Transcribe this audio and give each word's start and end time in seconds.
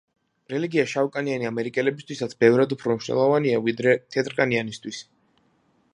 რელიგია 0.53 0.85
შავკანიანი 0.93 1.49
ამერიკელებისთვისაც 1.49 2.35
ბევრად 2.45 2.75
უფრო 2.77 2.97
მნიშვნელოვანია, 2.97 3.63
ვიდრე 3.69 3.97
თეთრკანიანისთვის. 4.17 5.07